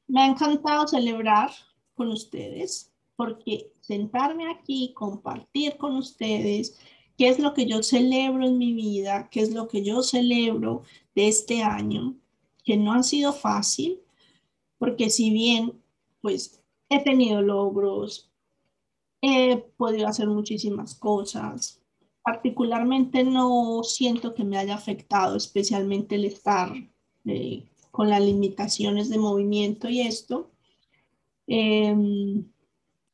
[0.08, 1.50] me ha encantado celebrar
[1.94, 6.78] con ustedes porque sentarme aquí, compartir con ustedes
[7.16, 10.82] qué es lo que yo celebro en mi vida, qué es lo que yo celebro
[11.14, 12.14] de este año,
[12.62, 14.00] que no ha sido fácil,
[14.78, 15.80] porque si bien
[16.20, 18.30] pues he tenido logros,
[19.20, 21.82] he podido hacer muchísimas cosas,
[22.22, 26.72] particularmente no siento que me haya afectado especialmente el estar
[27.24, 30.50] eh, con las limitaciones de movimiento y esto.
[31.46, 32.44] Em,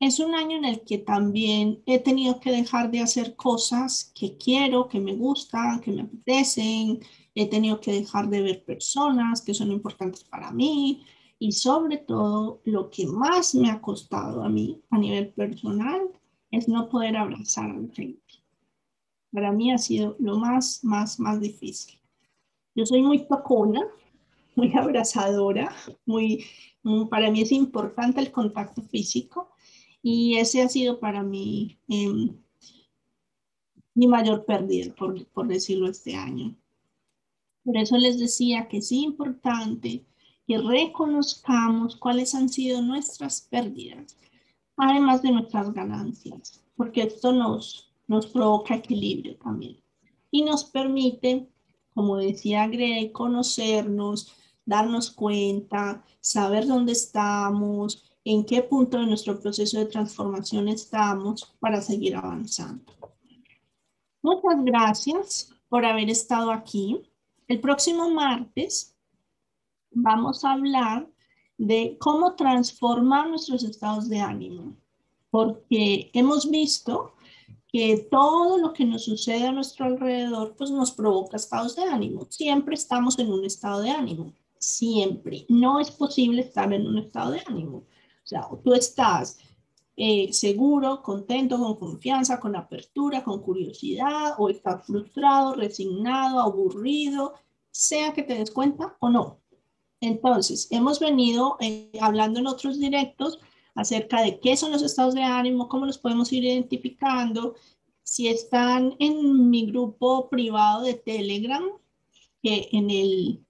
[0.01, 4.37] es un año en el que también he tenido que dejar de hacer cosas que
[4.37, 7.01] quiero, que me gustan, que me apetecen.
[7.35, 11.05] He tenido que dejar de ver personas que son importantes para mí.
[11.43, 16.09] Y sobre todo, lo que más me ha costado a mí a nivel personal
[16.53, 18.35] es no poder abrazar a la gente.
[19.33, 21.99] Para mí ha sido lo más, más, más difícil.
[22.77, 23.81] Yo soy muy tocona,
[24.55, 25.75] muy abrazadora,
[26.07, 26.45] muy,
[27.11, 29.51] para mí es importante el contacto físico
[30.01, 32.37] y ese ha sido para mí em,
[33.95, 36.55] mi mayor pérdida, por, por decirlo este año.
[37.65, 40.05] Por eso les decía que es importante
[40.47, 44.17] que reconozcamos cuáles han sido nuestras pérdidas,
[44.77, 49.83] además de nuestras ganancias, porque esto nos, nos provoca equilibrio también
[50.33, 51.49] y nos permite,
[51.95, 54.33] como decía Greg, conocernos,
[54.65, 61.81] darnos cuenta, saber dónde estamos, en qué punto de nuestro proceso de transformación estamos para
[61.81, 62.85] seguir avanzando.
[64.23, 67.03] Muchas gracias por haber estado aquí.
[67.49, 68.97] El próximo martes
[69.95, 71.09] vamos a hablar
[71.59, 74.77] de cómo transformar nuestros estados de ánimo,
[75.31, 77.15] porque hemos visto
[77.73, 82.27] que todo lo que nos sucede a nuestro alrededor pues nos provoca estados de ánimo.
[82.29, 85.47] Siempre estamos en un estado de ánimo, siempre.
[85.49, 87.79] No es posible estar en un estado de ánimo.
[87.79, 89.39] O sea, tú estás
[89.97, 97.35] eh, seguro, contento, con confianza, con apertura, con curiosidad, o estás frustrado, resignado, aburrido,
[97.71, 99.42] sea que te des cuenta o no.
[100.03, 103.39] Entonces, hemos venido eh, hablando en otros directos
[103.75, 107.55] acerca de qué son los estados de ánimo, cómo los podemos ir identificando.
[108.03, 111.65] Si están en mi grupo privado de Telegram,
[112.43, 113.47] que en el,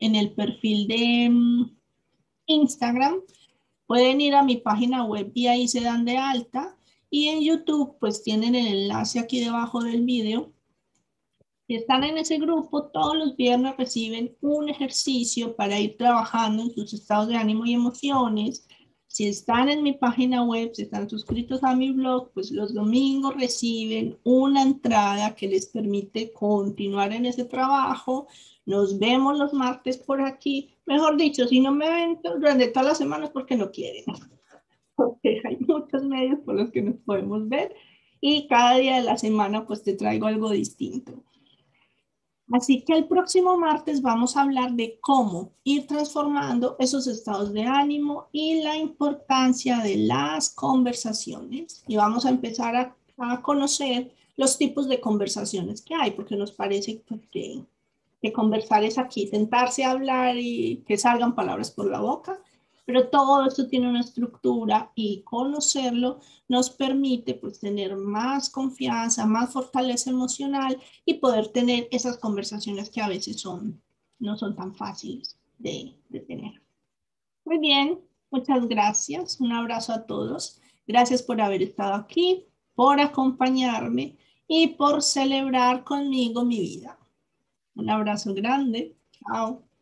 [0.00, 1.76] en el perfil de mm,
[2.46, 3.22] Instagram,
[3.92, 6.78] Pueden ir a mi página web y ahí se dan de alta.
[7.10, 10.50] Y en YouTube, pues tienen el enlace aquí debajo del video.
[11.72, 16.70] Si están en ese grupo, todos los viernes reciben un ejercicio para ir trabajando en
[16.70, 18.68] sus estados de ánimo y emociones.
[19.06, 23.36] Si están en mi página web, si están suscritos a mi blog, pues los domingos
[23.36, 28.26] reciben una entrada que les permite continuar en ese trabajo.
[28.66, 30.74] Nos vemos los martes por aquí.
[30.84, 34.04] Mejor dicho, si no me ven durante todas las semanas porque no quieren.
[34.94, 37.74] Porque hay muchos medios por los que nos podemos ver
[38.20, 41.24] y cada día de la semana pues te traigo algo distinto.
[42.50, 47.62] Así que el próximo martes vamos a hablar de cómo ir transformando esos estados de
[47.62, 51.82] ánimo y la importancia de las conversaciones.
[51.86, 52.96] Y vamos a empezar a,
[53.42, 57.62] conocer los tipos de conversaciones que hay, porque nos parece que,
[58.20, 62.40] que conversar es aquí, sentarse a hablar y que salgan palabras por la boca
[62.84, 69.52] pero todo esto tiene una estructura y conocerlo nos permite pues tener más confianza, más
[69.52, 73.80] fortaleza emocional y poder tener esas conversaciones que a veces son,
[74.18, 76.62] no son tan fáciles de, de tener.
[77.44, 79.40] Muy bien, muchas gracias.
[79.40, 80.60] Un abrazo a todos.
[80.86, 84.16] Gracias por haber estado aquí, por acompañarme
[84.48, 86.98] y por celebrar conmigo mi vida.
[87.74, 88.96] Un abrazo grande.
[89.12, 89.62] Chao.